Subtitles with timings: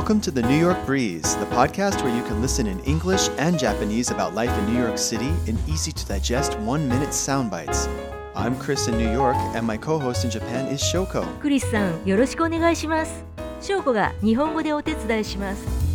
[0.00, 3.56] Welcome to the New York Breeze, the podcast where you can listen in English and
[3.56, 7.86] Japanese about life in New York City in easy to digest one minute sound bites.
[8.34, 11.24] I'm Chris in New York, and my co host in Japan is Shoko.
[11.40, 13.24] クリスさん、よろしくお願いします。
[13.60, 15.86] 翔子が日本語でお手伝いします。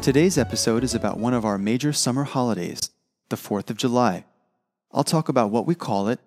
[0.00, 2.90] Today's episode is about one of our major summer holidays,
[3.28, 4.24] the 4th of July.
[4.90, 6.18] I'll talk about what we call it,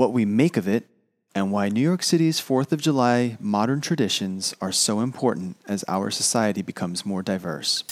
[0.00, 0.86] what we make of it,
[1.34, 6.10] and why New York City's 4th of July modern traditions are so important as our
[6.10, 7.84] society becomes more diverse.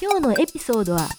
[0.00, 1.10] 今日のエピソードは、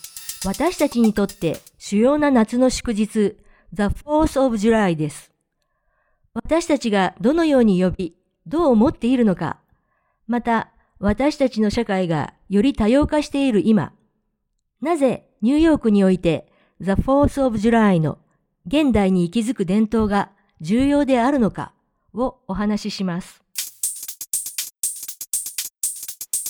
[0.44, 3.38] 私たちにとって主要な夏の祝日、
[3.72, 5.30] The 4th of July です。
[6.34, 8.16] 私たちがどのように呼び、
[8.48, 9.60] どう思っているのか、
[10.26, 13.94] また私たちの社会がより多様化している今、
[14.82, 16.51] なぜニューヨークにおいて
[16.81, 18.19] The 4th of July の
[18.67, 21.73] 現代に息づく伝統が重要であるのか
[22.13, 23.43] をお話しします。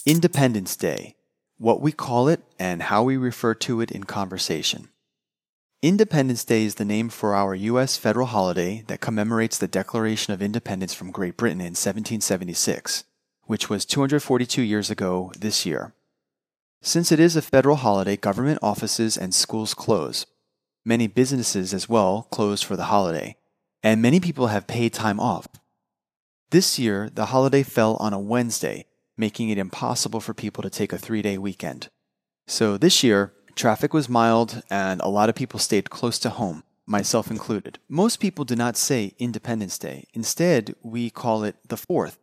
[0.07, 1.15] Independence Day,
[1.59, 4.89] what we call it and how we refer to it in conversation.
[5.83, 7.97] Independence Day is the name for our U.S.
[7.97, 13.05] federal holiday that commemorates the Declaration of Independence from Great Britain in 1776,
[13.45, 15.93] which was 242 years ago this year.
[16.84, 20.26] Since it is a federal holiday, government offices and schools close.
[20.84, 23.38] Many businesses as well close for the holiday,
[23.84, 25.46] and many people have paid time off.
[26.50, 30.92] This year, the holiday fell on a Wednesday, making it impossible for people to take
[30.92, 31.90] a three day weekend.
[32.48, 36.64] So this year, traffic was mild and a lot of people stayed close to home,
[36.88, 37.78] myself included.
[37.90, 40.06] Most people do not say Independence Day.
[40.16, 42.18] Instead, we call it the 4th,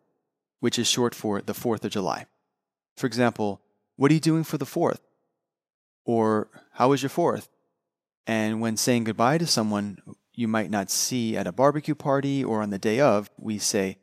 [0.58, 2.26] which is short for the 4th of July.
[2.96, 3.62] For example,
[3.97, 4.99] what are you doing for the 4th?
[6.05, 7.47] Or how was your 4th?
[8.25, 9.97] And when saying goodbye to someone
[10.33, 13.97] you might not see at a barbecue party or on the day of, we say,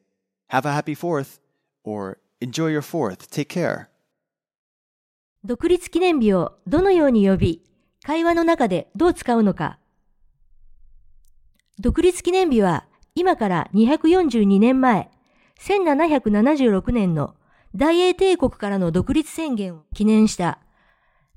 [0.49, 1.39] Have a happy 4th
[1.83, 3.29] or Enjoy your 4th.
[3.31, 3.89] Take care.
[5.45, 7.63] 独立記念日をどのように呼び、
[8.03, 9.79] 会話の中でどう使うのか。
[11.79, 15.11] 独立記念日は今から242年前、
[15.59, 17.35] 1776年の
[17.76, 20.60] 大英帝国からの独立宣言を記念した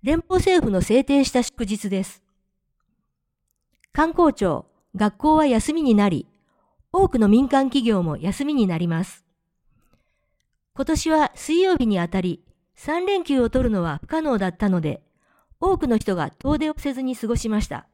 [0.05, 2.23] 連邦政府の制定した祝日です。
[3.93, 6.29] 観光庁、学校は休みになり、
[6.93, 9.25] 多くの民間企業も休みになります。
[10.75, 12.45] 今年は水曜日にあたり、
[12.77, 15.03] 3連休を取るのは不可能だったので、
[15.59, 17.89] 多くの人が遠出をせずに過ごしました。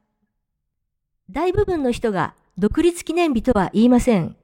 [1.30, 4.36] 大部分の人が独立記念日とは言いません。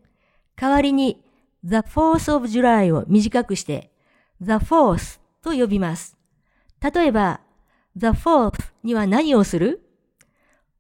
[0.56, 1.22] 代わりに
[1.62, 3.90] The 4th of July を短くして
[4.41, 6.18] The 4th と呼びます。
[6.81, 7.40] 例えば
[7.96, 9.81] The 4th には何をする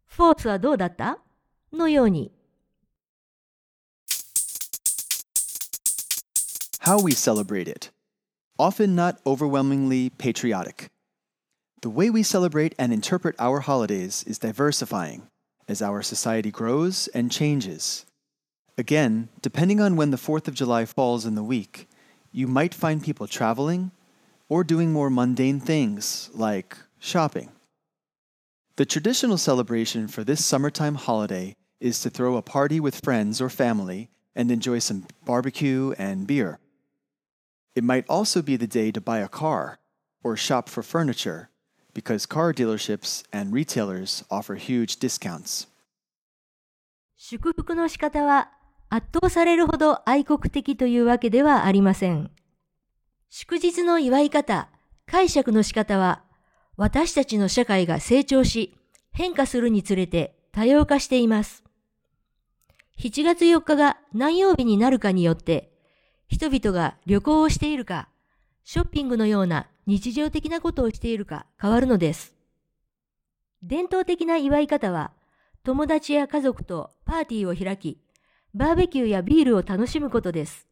[0.09, 1.19] ?4th はどうだった
[1.71, 2.31] のように
[6.81, 7.89] How we celebrate it.
[8.59, 10.91] Often not overwhelmingly patriotic.
[11.81, 15.23] The way we celebrate and interpret our holidays is diversifying
[15.67, 18.05] as our society grows and changes.
[18.77, 21.87] Again, depending on when the 4th of July falls in the week,
[22.31, 23.91] you might find people traveling
[24.49, 27.49] or doing more mundane things like shopping.
[28.75, 33.49] The traditional celebration for this summertime holiday is to throw a party with friends or
[33.49, 36.59] family and enjoy some barbecue and beer.
[37.73, 39.79] It might also be the day to buy a car
[40.23, 41.49] or shop for furniture
[41.93, 45.67] because car dealerships and retailers offer huge discounts.
[47.17, 48.51] 祝福の仕方は
[48.92, 52.32] 圧倒されるほど愛国的というわけではありません。
[53.30, 54.68] 祝日の祝い方、
[55.06, 56.24] 解釈の仕方は
[56.76, 58.76] 私たちの社会が成長し
[59.12, 61.62] 変化するにつれて多様化しています。
[62.98, 65.72] 7月4日が何曜日になるかによって
[66.26, 68.08] 人々が旅行をしているか、
[68.64, 72.34] ショッピングのような日常的なことをしているか変わるのです。
[73.62, 75.12] 伝統的な祝い方は
[75.62, 78.00] 友達や家族とパーティーを開き、
[78.54, 80.66] バーベキューやビールを楽しむことです。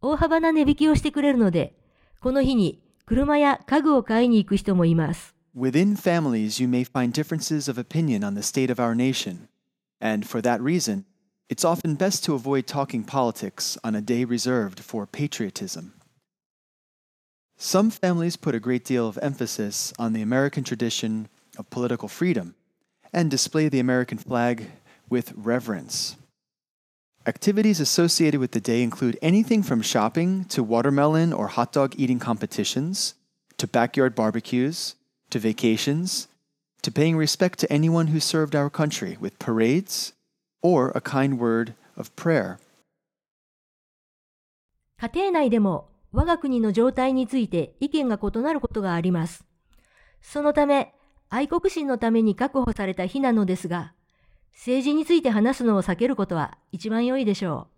[0.00, 1.74] 大幅な値引きをしてくれるので、
[2.20, 5.34] この日に車や家具を買いに行く人もいます。
[5.56, 9.48] Within families, you may find differences of opinion on the state of our nation.
[10.00, 11.04] And for that reason,
[11.48, 15.92] it's often best to avoid talking politics on a day reserved for patriotism.
[17.56, 22.54] Some families put a great deal of emphasis on the American tradition of political freedom
[23.12, 24.66] and display the American flag
[25.08, 26.16] with reverence.
[27.27, 32.19] Activities associated with the day include anything from shopping to watermelon or hot dog eating
[32.19, 33.15] competitions,
[33.57, 34.95] to backyard barbecues,
[35.29, 36.29] to vacations,
[36.83, 40.13] to paying respect to anyone who served our country with parades
[40.61, 42.59] or a kind word of prayer.
[44.99, 49.43] 家庭内でも我が国の状態について意見が異なることがあります。
[50.21, 50.93] そのため、
[51.29, 53.93] 愛国心のために確保された日なのですが、
[54.54, 57.72] 政治について話すのを避けることは一番良いでしょう。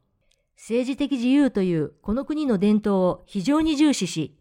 [0.57, 4.37] 政治的自由というこの国の伝統を非常に重視し、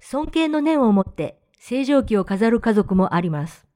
[0.00, 3.66] 尊敬の念を持って正常期を飾る家族もあります。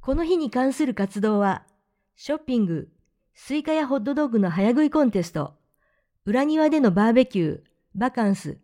[0.00, 1.66] この日に関する活動は、
[2.14, 2.88] ショッピング、
[3.34, 5.54] スイカやホットドッグの早食いコンテスト、
[6.24, 7.60] 裏庭でのバーベキュー、
[7.94, 8.58] バカンス、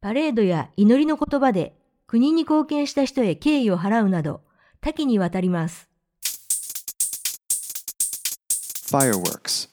[0.00, 1.76] パレードや祈りの言葉で
[2.06, 4.42] 国に貢献した人へ敬意を払うなど
[4.80, 5.88] 多岐にわたります。
[8.86, 9.66] Fireworks.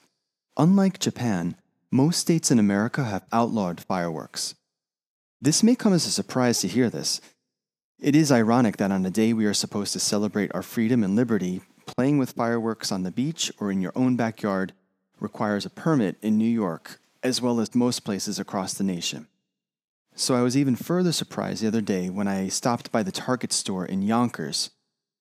[0.58, 1.56] Unlike Japan,
[1.92, 4.56] most states in America have outlawed fireworks.
[5.40, 7.22] This may come as a surprise to hear this.
[8.00, 11.16] It is ironic that on a day we are supposed to celebrate our freedom and
[11.16, 14.74] liberty, playing with fireworks on the beach or in your own backyard
[15.20, 19.28] requires a permit in New York, as well as most places across the nation.
[20.16, 23.54] So I was even further surprised the other day when I stopped by the Target
[23.54, 24.72] store in Yonkers,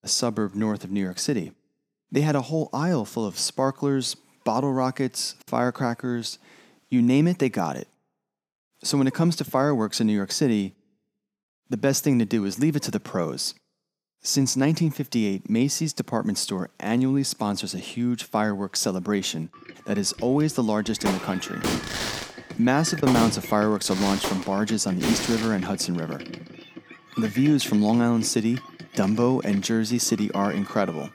[0.02, 1.52] a suburb north of New York City.
[2.12, 6.38] They had a whole aisle full of sparklers, bottle rockets, firecrackers,
[6.91, 7.88] you name it, they got it.
[8.85, 10.75] So when it comes to fireworks in New York City,
[11.70, 13.55] the best thing to do is leave it to the pros.
[14.20, 19.50] Since 1958, Macy's department store annually sponsors a huge fireworks celebration
[19.87, 21.59] that is always the largest in the country.
[22.59, 26.20] Massive amounts of fireworks are launched from barges on the East River and Hudson River.
[27.17, 28.59] The views from Long Island City,
[28.94, 31.09] Dumbo, and Jersey City are incredible.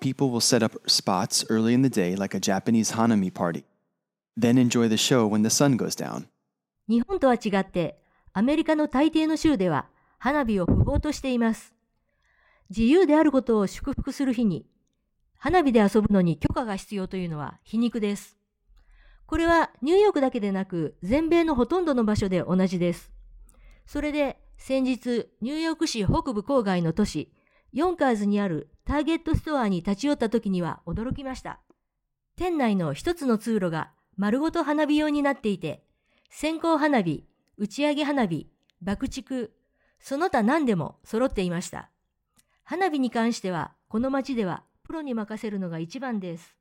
[0.00, 3.64] People will set up spots early in the day like a Japanese Hanami party,
[4.36, 6.26] then enjoy the show when the sun goes down.
[6.88, 7.98] 日本とは違って、
[8.32, 9.86] アメリカの大抵の州では
[10.18, 11.72] 花火を不法としています。
[12.70, 14.66] 自由であることを祝福する日に、
[15.38, 18.36] 花火で遊ぶのに許可が必要というのは皮肉です。
[19.26, 23.12] これはニューヨークだけでなく、全米のほとんどの場所で同じです。
[23.86, 27.32] それで、先日、ニューヨーク市北部郊外の都市、
[27.74, 31.58] ヨンカーズにあるターゲットストアに立ち寄った時には驚きました。
[32.36, 35.82] 店内の一つの通路が丸ごと花火用になっていて、
[36.30, 37.26] 線香花火、
[37.58, 38.48] 打ち上げ花火、
[38.80, 39.50] 爆竹、
[39.98, 41.90] その他何でも揃っていました。
[42.62, 46.56] 花火に関しては、この町ではプロに任せるのが一番です。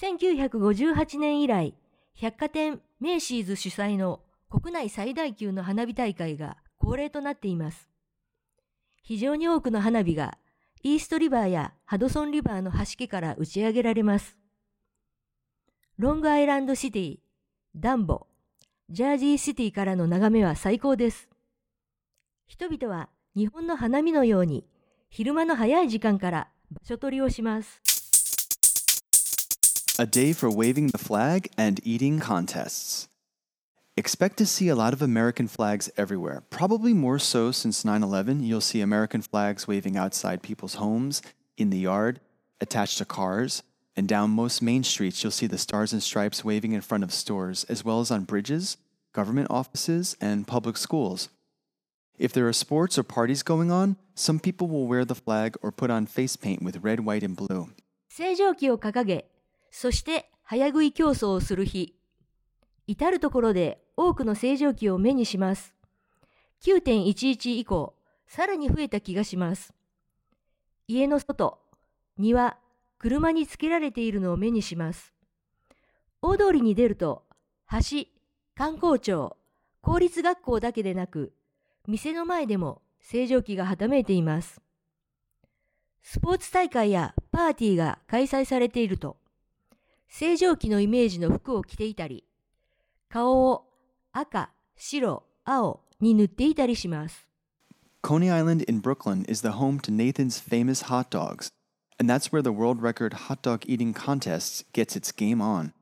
[0.00, 1.76] 1958年以来、
[2.14, 4.20] 百貨店メイシーズ主催の
[4.50, 7.93] 国内最大級の花火大会が恒例となっています。
[9.04, 10.38] 非常に多くの花火が
[10.82, 14.38] イーストリバーやハドソンリバーの端家から打ち上げられます。
[15.98, 17.18] ロングアイランドシティ、
[17.76, 18.26] ダンボ、
[18.88, 21.28] ジャージーシティからの眺めは最高です。
[22.46, 24.64] 人々は日本の花見のように
[25.10, 27.82] 昼間の早い時間から場所取りをします。
[29.98, 33.13] A day for waving the flag and eating contests.
[33.97, 36.43] Expect to see a lot of American flags everywhere.
[36.49, 38.43] Probably more so since 9 11.
[38.43, 41.21] You'll see American flags waving outside people's homes,
[41.57, 42.21] in the yard,
[42.61, 43.61] attached to cars,
[43.95, 47.11] and down most main streets, you'll see the stars and stripes waving in front of
[47.11, 48.77] stores, as well as on bridges,
[49.11, 51.27] government offices, and public schools.
[52.17, 55.73] If there are sports or parties going on, some people will wear the flag or
[55.73, 57.69] put on face paint with red, white, and blue.
[58.07, 59.25] 正常期を掲げ、
[59.71, 61.95] そして早食い競争をする日。
[62.86, 65.74] 至るところで多くの正常期を目にします。
[66.62, 67.94] 9.11以降、
[68.26, 69.72] さらに増えた気がします。
[70.86, 71.58] 家の外、
[72.18, 72.56] 庭、
[72.98, 75.14] 車につけられているのを目にします。
[76.20, 77.24] 大通りに出ると、
[77.70, 78.06] 橋、
[78.54, 79.36] 観光庁、
[79.80, 81.32] 公立学校だけでなく、
[81.86, 84.60] 店の前でも正常期がはためいています。
[86.02, 89.16] スポーツ大会やパーティーが開催されていると、
[90.08, 92.24] 正常期のイメージの服を着ていたり、
[93.13, 93.65] 顔を
[94.11, 97.27] 赤、白、青に塗っていたりします。
[98.01, 101.51] Coney Island in Brooklyn is the home to Nathan's famous hot dogs,
[101.99, 105.73] and that's where the world record hot dog eating contest gets its game on.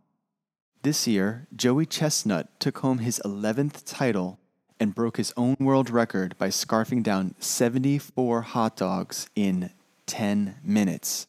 [0.82, 4.40] This year, Joey Chestnut took home his 11th title
[4.80, 9.72] and broke his own world record by scarfing down 74 hot dogs in
[10.06, 11.28] 10 minutes.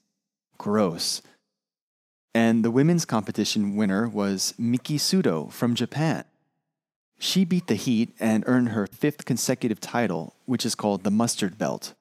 [0.59, 1.23] Gross.
[2.35, 6.25] And the women's competition winner was Miki Sudo from Japan.
[7.19, 11.59] She beat the heat and earned her fifth consecutive title, which is called the Mustard
[11.59, 11.95] Belt.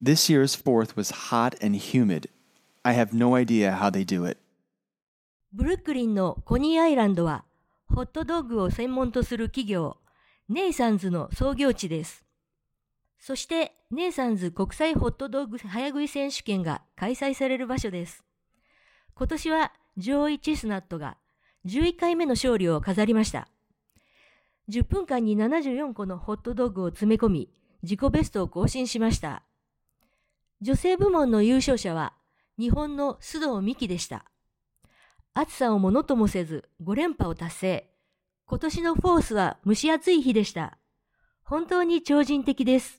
[0.00, 2.28] This year's fourth was hot and humid.
[2.84, 4.38] I have no idea how they do it.
[5.52, 7.44] ブルックリンのコニーアイランドは、
[7.86, 9.98] ホットドッグを専門とする企業、
[10.48, 12.24] ネイサンズの創業地です。
[13.20, 18.24] そして、 ネイサンズ国際ホットドッグ早食い選手権が開催される場所です。
[19.19, 21.17] 今年はジョーイ・チェスナットが
[21.65, 23.49] 11回目の勝利を飾りました。
[24.69, 27.49] 10分間に74個のホットドッグを詰め込み、
[27.83, 29.43] 自己ベストを更新しました。
[30.61, 32.13] 女性部門の優勝者は
[32.57, 34.23] 日本の須藤美希でした。
[35.33, 37.89] 暑さをものともせず5連覇を達成。
[38.45, 40.77] 今年のフォースは蒸し暑い日でした。
[41.43, 42.98] 本当に超人的です。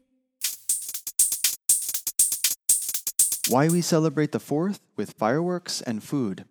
[3.51, 6.45] Why we celebrate the 4th with fireworks and food.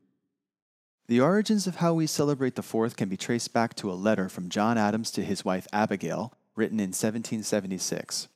[1.08, 4.28] The origins of how we celebrate the 4th can be traced back to a letter
[4.28, 8.28] from John Adams to his wife Abigail, written in 1776.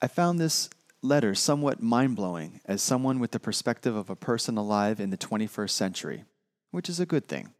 [0.00, 0.70] I found this
[1.02, 5.18] letter somewhat mind blowing as someone with the perspective of a person alive in the
[5.18, 6.24] 21st century,
[6.70, 7.52] which is a good thing.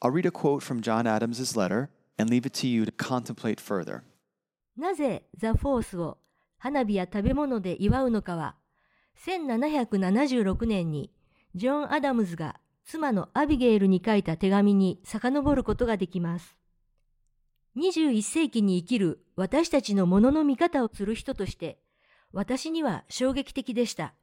[0.00, 3.60] I'll read a quote from John Adams's letter and leave it to you to contemplate
[3.60, 4.04] further.
[4.74, 6.16] なぜ The Fourth を
[6.56, 8.56] 花火や食べ物で祝うのかは
[9.18, 11.10] 1776年に
[11.54, 16.56] ジョン・アダムズが妻のアビゲイルに書いた手紙に遡ることができます。
[17.76, 21.78] 21世紀に生きる私たちのものの見方をする人として、
[22.32, 24.14] 私には衝撃的でした。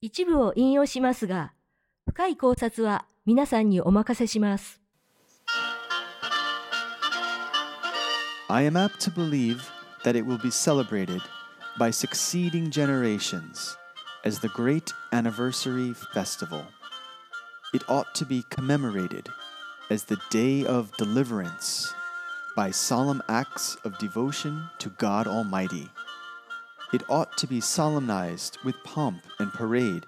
[0.00, 1.52] 一部を引用しますが、
[2.08, 4.80] 深い考察は皆さんにお任せします。
[8.48, 9.60] I am apt to believe
[10.04, 11.20] that it will be celebrated
[11.78, 13.76] by succeeding generations
[14.24, 16.64] as the great anniversary festival.
[17.72, 19.28] it ought to be commemorated
[19.90, 21.94] as the day of deliverance
[22.54, 25.88] by solemn acts of devotion to God Almighty.
[26.92, 30.04] It ought to be solemnized with pomp and parade,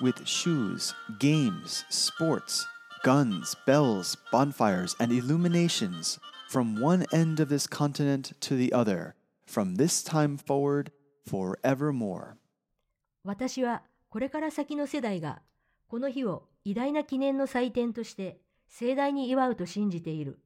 [0.00, 2.66] with shoes, games, sports,
[3.04, 6.18] guns, bells, bonfires, and illuminations
[6.48, 9.14] from one end of this continent to the other,
[9.46, 10.90] from this time forward
[11.28, 12.34] forevermore.
[13.24, 15.42] 私はこれから先の世代が
[15.88, 18.38] この日を偉大な記念の祭典として
[18.68, 20.38] 盛大に祝うと信じている。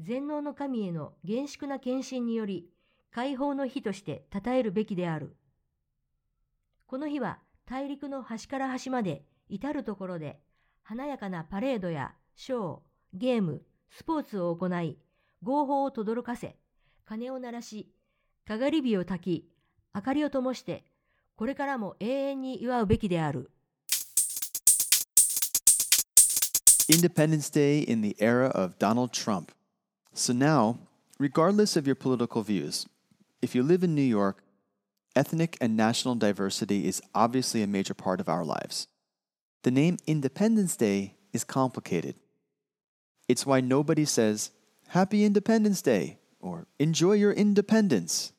[0.00, 2.68] 全能の神への厳粛な献身により、
[3.10, 5.36] 解放の日として称えるべきである。
[6.86, 10.40] この日は大陸の端から端まで至るところで
[10.82, 12.78] 華やかなパレードやショー、
[13.14, 14.98] ゲーム、スポーツを行い、
[15.42, 16.56] 合法を轟かせ、
[17.04, 17.92] 鐘を鳴らし、
[18.46, 19.51] かがり火を焚き、
[19.93, 20.83] 明かりを灯して、
[21.35, 23.51] これからも永遠に祝うべきである。
[26.89, 29.51] Independence Day in the era of Donald Trump.
[30.13, 30.77] So now,
[31.19, 32.87] regardless of your political views,
[33.41, 34.43] if you live in New York,
[35.15, 38.87] ethnic and national diversity is obviously a major part of our lives.
[39.63, 42.15] The name Independence Day is complicated.
[43.27, 44.51] It's why nobody says,
[44.89, 48.31] Happy Independence Day or Enjoy your independence.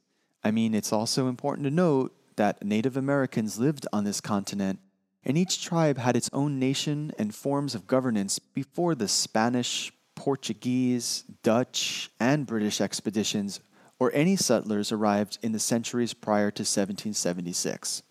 [0.42, 4.78] I mean, it's also important to note that Native Americans lived on this continent
[5.24, 11.24] and each tribe had its own nation and forms of governance before the Spanish, Portuguese,
[11.42, 13.60] Dutch, and British expeditions
[13.98, 18.02] or any settlers arrived in the centuries prior to 1776.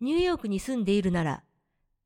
[0.00, 1.42] ニューヨークに住んでいるなら、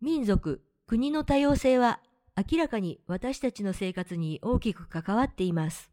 [0.00, 2.00] 民族、国の多様性は
[2.37, 5.90] 明らかに私たちの生活に大きく関わっています。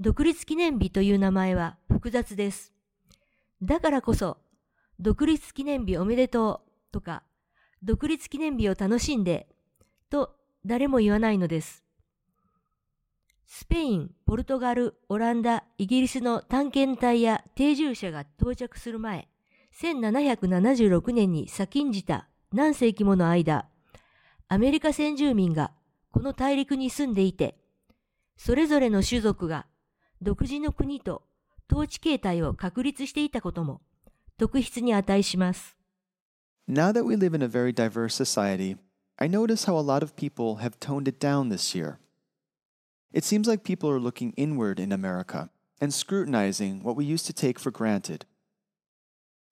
[0.00, 2.72] 独立記念日という名前は複雑です。
[3.60, 4.38] だからこそ、
[5.00, 7.24] 独立記念日おめでとうとか、
[7.82, 9.48] 独立記念日を楽しんで、
[10.08, 11.82] と誰も言わないのです。
[13.44, 19.26] スペイン、ポルトガル、オランダ、イギリスの探検隊や定住者が到着する前、
[19.80, 23.66] 1776年に先んじた何世紀もの間、
[24.46, 25.72] アメリカ先住民が
[26.12, 27.58] この大陸に住んでいて、
[28.36, 29.66] それぞれの種族が
[30.21, 31.23] 独自の国と
[31.71, 33.81] 統治形態を確立していたことも
[34.37, 35.75] 特筆に値します。
[36.67, 38.77] Now that we live in a very diverse society,
[39.17, 41.99] I notice how a lot of people have toned it down this year.
[43.11, 47.33] It seems like people are looking inward in America and scrutinizing what we used to
[47.33, 48.25] take for granted.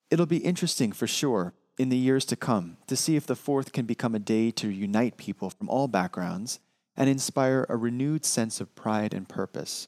[0.10, 3.72] It'll be interesting for sure in the years to come to see if the 4th
[3.72, 6.60] can become a day to unite people from all backgrounds
[6.98, 9.88] and inspire a renewed sense of pride and purpose.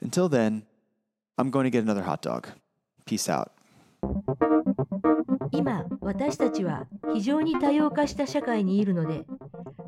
[0.00, 0.62] Until then,
[1.38, 2.48] I'm going to get another hot dog.
[3.04, 3.52] Peace out.
[5.52, 9.24] 今私たちは非常に多様化した社会にいるので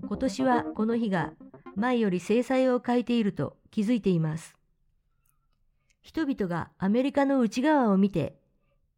[0.06, 1.32] 今年はこの日が
[1.76, 4.56] 前より制裁を変えていると気づいています
[6.00, 8.36] 人々がアメリカの内側を見て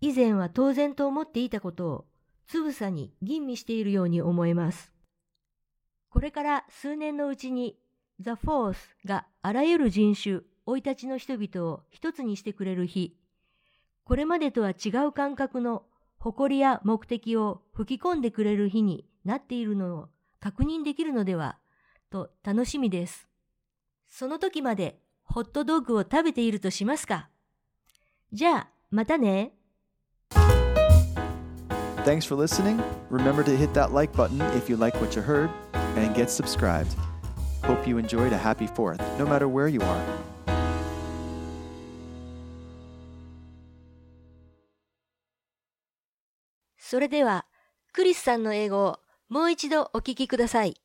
[0.00, 2.04] 以前は当然と思っていたことを
[2.46, 4.92] つぶさに吟味しているように思えます
[6.08, 7.76] これから数年のうちに
[8.20, 8.76] The Force
[9.06, 10.40] があらゆる人種
[10.70, 13.16] 生い立ちの人々を一つにしてくれる日
[14.04, 15.82] これまでとは違う感覚の
[16.18, 20.08] 誇りや目的を吹き込んでくれる日になっているのを
[20.38, 21.58] 確認できるのでは
[22.10, 23.28] と楽しみです。
[24.08, 27.28] その時までホットドッグを食べているとしますか
[28.32, 29.52] じゃあ、またね。
[32.04, 32.82] Thanks for listening.
[33.10, 35.50] Remember to hit that like button if you like what you heard
[35.96, 36.96] and get subscribed.
[37.62, 40.59] Hope you enjoyed a happy 4th, no matter where you are.
[46.89, 47.45] それでは、
[47.93, 48.99] クリスさんの英語を
[49.29, 50.75] もう一度お聞きください。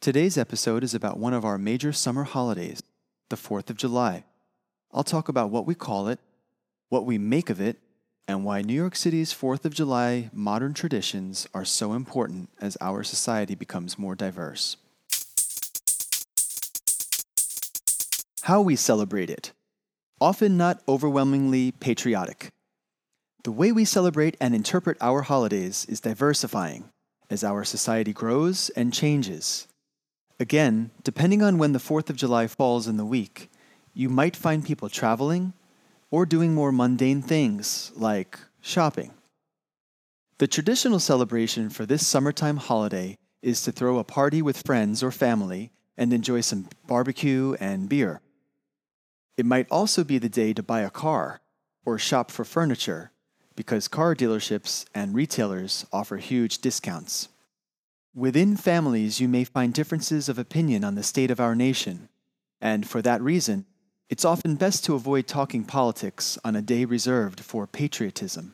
[0.00, 2.82] Today's episode is about one of our major summer holidays,
[3.28, 4.24] the 4th of July.
[4.92, 6.18] I'll talk about what we call it,
[6.88, 7.78] what we make of it,
[8.26, 13.02] and why New York City's 4th of July modern traditions are so important as our
[13.02, 14.76] society becomes more diverse.
[18.42, 19.52] How we celebrate it.
[20.20, 22.50] Often not overwhelmingly patriotic.
[23.43, 26.89] The way we celebrate and interpret our holidays is diversifying
[27.29, 29.67] as our society grows and changes.
[30.39, 33.49] Again, depending on when the 4th of July falls in the week,
[33.93, 35.53] you might find people traveling
[36.11, 39.11] or doing more mundane things like shopping.
[40.37, 45.11] The traditional celebration for this summertime holiday is to throw a party with friends or
[45.11, 48.21] family and enjoy some barbecue and beer.
[49.35, 51.41] It might also be the day to buy a car
[51.85, 53.11] or shop for furniture
[53.57, 57.27] because car dealerships and retailers offer huge discounts.
[58.15, 62.07] Within families, you may find differences of opinion on the state of our nation,
[62.61, 63.65] and for that reason,
[64.09, 68.53] it's often best to avoid talking politics on a day reserved for patriotism.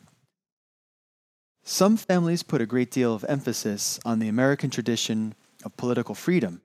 [1.63, 6.61] Some families put a great deal of emphasis on the American tradition of political freedom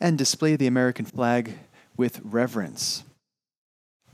[0.00, 1.52] and display the American flag
[1.96, 3.04] with reverence.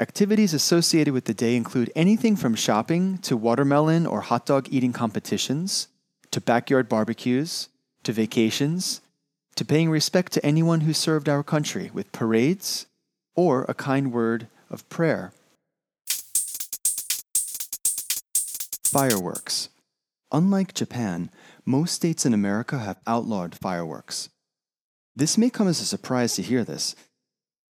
[0.01, 4.95] Activities associated with the day include anything from shopping to watermelon or hot dog eating
[4.95, 5.89] competitions,
[6.31, 7.69] to backyard barbecues,
[8.05, 9.03] to vacations,
[9.57, 12.87] to paying respect to anyone who served our country with parades
[13.35, 15.35] or a kind word of prayer.
[18.83, 19.69] Fireworks.
[20.33, 21.31] Unlike Japan,
[21.67, 24.31] most states in America have outlawed fireworks.
[25.15, 26.97] This may come as a surprise to hear this.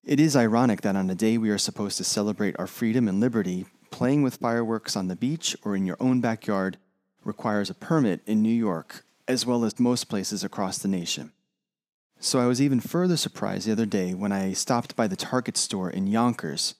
[0.04, 3.20] It is ironic that on a day we are supposed to celebrate our freedom and
[3.20, 6.78] liberty, playing with fireworks on the beach or in your own backyard
[7.22, 11.32] requires a permit in New York as well as most places across the nation.
[12.18, 15.58] So I was even further surprised the other day when I stopped by the Target
[15.58, 16.76] store in Yonkers,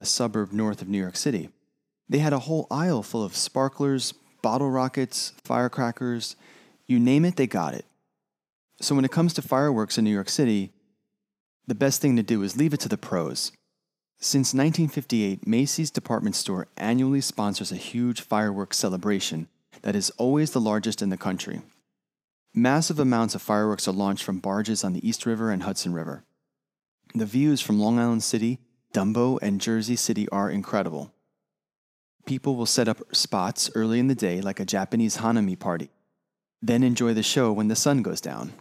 [0.00, 1.50] a suburb north of New York City.
[2.08, 6.36] They had a whole aisle full of sparklers, bottle rockets, firecrackers,
[6.86, 7.84] you name it, they got it.
[8.80, 10.72] So when it comes to fireworks in New York City,
[11.66, 13.52] the best thing to do is leave it to the pros.
[14.18, 19.48] Since 1958, Macy's department store annually sponsors a huge fireworks celebration
[19.82, 21.62] that is always the largest in the country.
[22.54, 26.24] Massive amounts of fireworks are launched from barges on the East River and Hudson River.
[27.14, 28.58] The views from Long Island City,
[28.92, 31.12] Dumbo, and Jersey City are incredible.
[32.26, 35.90] People will set up spots early in the day like a Japanese Hanami party,
[36.60, 38.52] then enjoy the show when the sun goes down.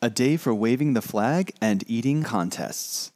[0.00, 3.10] A day for waving the flag and eating contests.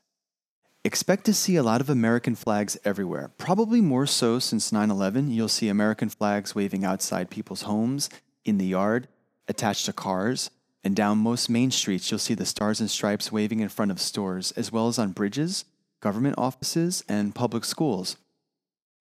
[0.84, 5.30] Expect to see a lot of American flags everywhere, probably more so since 9 11.
[5.30, 8.10] You'll see American flags waving outside people's homes,
[8.44, 9.06] in the yard,
[9.46, 10.50] attached to cars,
[10.82, 14.00] and down most main streets, you'll see the stars and stripes waving in front of
[14.00, 15.64] stores, as well as on bridges,
[16.00, 18.16] government offices, and public schools.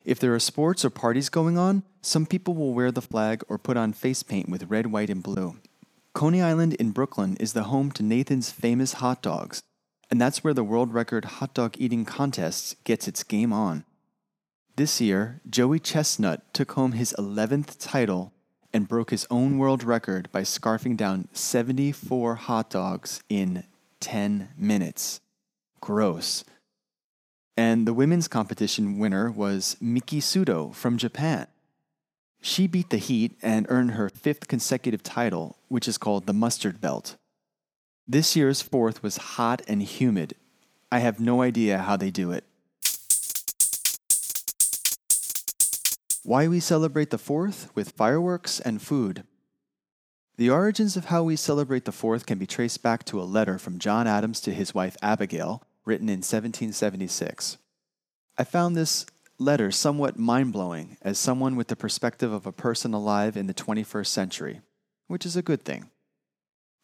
[0.05, 3.57] If there are sports or parties going on, some people will wear the flag or
[3.57, 5.55] put on face paint with red, white, and blue.
[6.13, 9.61] Coney Island in Brooklyn is the home to Nathan's famous hot dogs
[10.11, 13.85] and that's where the world record hot dog eating contest gets its game on.
[14.75, 18.33] This year, Joey Chestnut took home his 11th title
[18.73, 23.63] and broke his own world record by scarfing down 74 hot dogs in
[24.01, 25.21] 10 minutes.
[25.79, 26.43] Gross.
[27.55, 31.47] And the women's competition winner was Miki Sudo from Japan.
[32.41, 36.81] She beat the heat and earned her fifth consecutive title, which is called the mustard
[36.81, 37.15] belt.
[38.07, 40.33] This year's 4th was hot and humid.
[40.91, 42.43] I have no idea how they do it.
[46.23, 49.23] Why we celebrate the 4th with fireworks and food.
[50.37, 53.59] The origins of how we celebrate the 4th can be traced back to a letter
[53.59, 57.57] from John Adams to his wife Abigail, written in 1776.
[58.37, 59.05] I found this
[59.41, 63.53] letter somewhat mind blowing as someone with the perspective of a person alive in the
[63.53, 64.61] 21st century,
[65.07, 65.89] which is a good thing.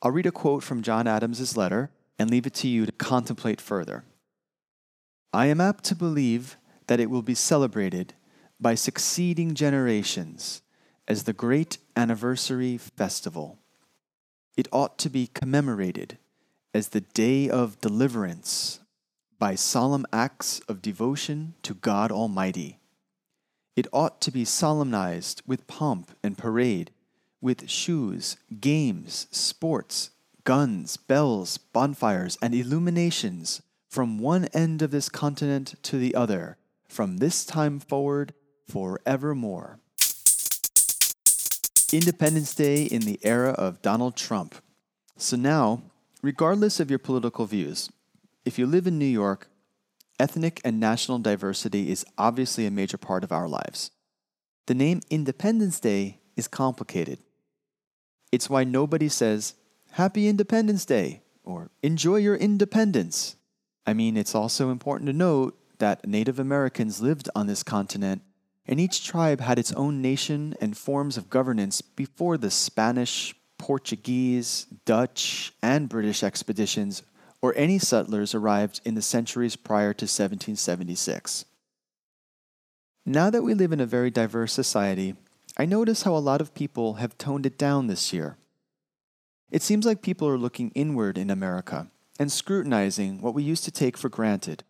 [0.02, 3.62] I'll read a quote from John Adams' letter and leave it to you to contemplate
[3.62, 4.04] further.
[5.32, 8.14] I am apt to believe that it will be celebrated
[8.60, 10.62] by succeeding generations
[11.08, 13.60] as the great anniversary festival.
[14.56, 16.18] It ought to be commemorated
[16.74, 18.80] as the day of deliverance
[19.40, 22.80] by solemn acts of devotion to God Almighty.
[23.76, 26.92] It ought to be solemnized with pomp and parade,
[27.40, 30.10] with shoes, games, sports,
[30.44, 37.18] guns, bells, bonfires, and illuminations from one end of this continent to the other, from
[37.18, 38.34] this time forward
[38.68, 39.80] forevermore.
[41.94, 44.56] Independence Day in the era of Donald Trump.
[45.16, 45.84] So now,
[46.22, 47.90] regardless of your political views,
[48.48, 49.50] if you live in New York,
[50.22, 53.92] ethnic and national diversity is obviously a major part of our lives.
[54.68, 57.20] The name Independence Day is complicated.
[58.32, 59.56] It's why nobody says,
[59.92, 63.36] Happy Independence Day or Enjoy your independence.
[63.86, 68.22] I mean, it's also important to note that Native Americans lived on this continent
[68.66, 74.68] and each tribe had its own nation and forms of governance before the Spanish, Portuguese,
[74.86, 77.04] Dutch, and British expeditions
[77.42, 81.46] or any settlers arrived in the centuries prior to 1776.
[83.06, 85.16] Now that we live in a very diverse society,
[85.58, 88.38] I notice how a lot of people have toned it down this year.
[89.50, 91.88] It seems like people are looking inward in America
[92.20, 94.64] and scrutinizing what we used to take for granted.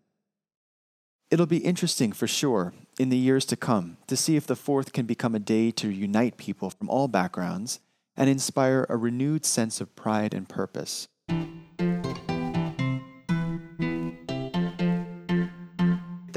[1.29, 4.93] It'll be interesting for sure in the years to come to see if the 4th
[4.93, 7.79] can become a day to unite people from all backgrounds
[8.15, 11.07] and inspire a renewed sense of pride and purpose.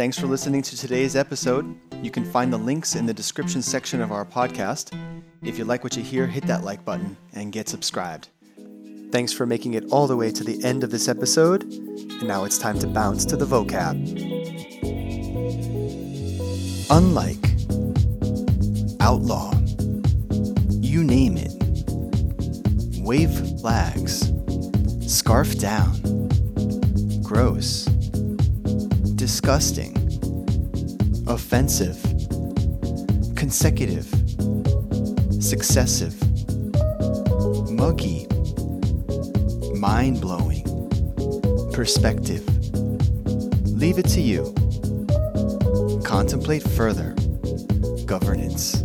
[0.01, 1.79] Thanks for listening to today's episode.
[2.03, 4.99] You can find the links in the description section of our podcast.
[5.43, 8.31] If you like what you hear, hit that like button and get subscribed.
[9.13, 11.65] Thanks for making it all the way to the end of this episode.
[11.65, 14.01] And now it's time to bounce to the vocab.
[16.89, 17.45] Unlike,
[19.03, 19.53] outlaw,
[20.81, 21.53] you name it.
[23.03, 24.33] Wave flags,
[25.07, 25.93] scarf down,
[27.23, 27.87] gross,
[29.21, 29.95] disgusting,
[31.27, 32.01] offensive,
[33.37, 34.07] consecutive,
[35.43, 36.15] successive,
[37.71, 38.27] muggy
[39.77, 40.65] mind blowing.
[41.71, 42.43] Perspective.
[43.67, 44.55] Leave it to you.
[46.03, 47.15] Contemplate further.
[48.07, 48.83] Governance.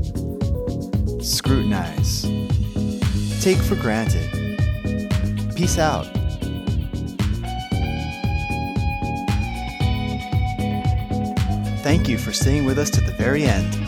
[1.21, 2.23] Scrutinize.
[3.41, 4.27] Take for granted.
[5.55, 6.14] Peace out.
[11.85, 13.84] Thank you for staying with us to the very end.